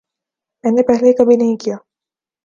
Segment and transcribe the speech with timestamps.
[0.63, 1.75] میں نے پہلے کبھی نہیں کیا